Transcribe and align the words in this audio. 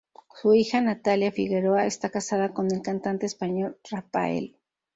Su 0.41 0.55
hija 0.55 0.81
Natalia 0.81 1.31
Figueroa 1.31 1.85
está 1.85 2.09
casada 2.09 2.55
con 2.55 2.71
el 2.73 2.81
cantante 2.81 3.27
español 3.27 3.77
Raphael. 3.87 4.57